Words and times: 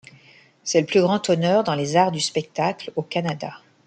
C'est 0.63 0.79
le 0.79 0.87
plus 0.87 1.01
grand 1.01 1.29
honneur 1.29 1.63
dans 1.63 1.75
les 1.75 1.95
arts 1.95 2.11
du 2.11 2.21
spectacle 2.21 2.91
au 2.95 3.03
Canada. 3.03 3.53